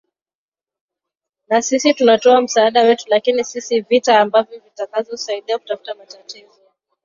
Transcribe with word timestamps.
na 1.47 1.61
sisi 1.61 1.93
tunatoa 1.93 2.41
msaada 2.41 2.83
wetu 2.83 3.05
lakini 3.07 3.43
sio 3.43 3.85
viza 3.89 4.19
ambazo 4.19 4.51
zitakazo 4.59 5.17
saidia 5.17 5.57
kutatua 5.59 5.95
matatizo 5.95 6.59